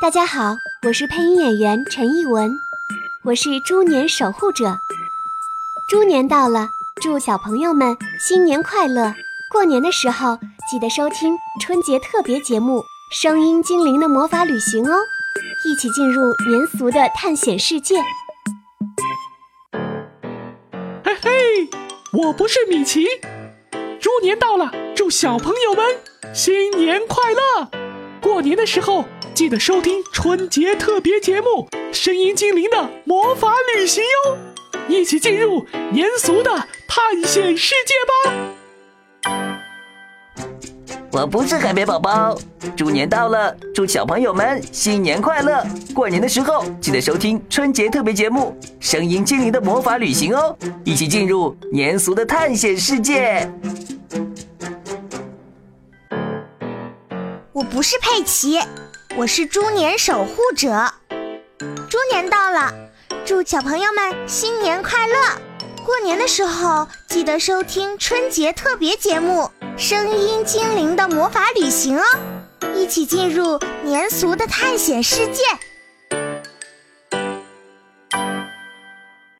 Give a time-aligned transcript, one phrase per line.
[0.00, 2.58] 大家好，我是配音演员陈艺文，
[3.22, 4.78] 我是猪年守护者。
[5.90, 6.70] 猪年到了，
[7.02, 9.14] 祝小朋友们新年快乐！
[9.52, 10.38] 过年的时候
[10.70, 12.78] 记得收听春节特别节目
[13.12, 14.96] 《声音精灵的魔法旅行》哦，
[15.66, 18.00] 一起进入年俗的探险世界。
[21.04, 21.68] 嘿嘿，
[22.14, 23.06] 我不是米奇。
[24.00, 25.84] 猪年到了，祝小朋友们
[26.32, 27.70] 新年快乐！
[28.22, 29.04] 过年的时候
[29.40, 34.36] 记得收听春节特别节目《声音精灵的魔法旅行》哟，
[34.86, 36.50] 一起进入年俗的
[36.86, 37.94] 探险世界
[39.24, 39.40] 吧！
[41.10, 42.38] 我不是海绵宝宝。
[42.76, 45.64] 猪年到了，祝小朋友们新年快乐！
[45.94, 53.50] 过年的时候记得收听春节特别节目《声音精灵的魔法旅行》哦，一起进入年俗的探险世界。
[57.54, 58.58] 我不是佩奇，
[59.16, 60.92] 我是猪年守护者。
[61.58, 62.72] 猪年到了，
[63.26, 65.14] 祝小朋友们新年快乐！
[65.84, 69.50] 过年的时候记得收听春节特别节目。
[69.76, 72.04] 声音精灵的魔法旅行哦，
[72.76, 75.42] 一起进入年俗的探险世界。